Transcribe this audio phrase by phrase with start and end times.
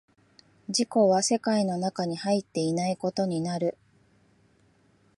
[0.67, 3.77] 自己は世界の中に入っていないことになる。